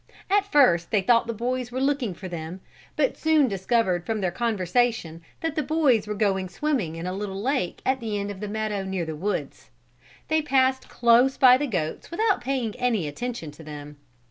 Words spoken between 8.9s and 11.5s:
the woods. They passed close